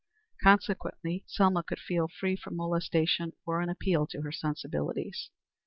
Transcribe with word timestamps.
Consequently, 0.41 1.25
Selma 1.27 1.61
could 1.61 1.77
feel 1.77 2.07
free 2.07 2.35
from 2.35 2.55
molestation 2.55 3.33
or 3.45 3.61
an 3.61 3.69
appeal 3.69 4.07
to 4.07 4.21
her 4.23 4.31
sensibilities. 4.31 5.29